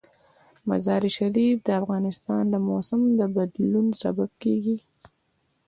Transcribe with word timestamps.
مزارشریف 0.69 1.57
د 1.67 1.69
افغانستان 1.81 2.43
د 2.49 2.55
موسم 2.67 3.01
د 3.19 3.21
بدلون 3.35 3.87
سبب 4.01 4.29
کېږي. 4.43 4.77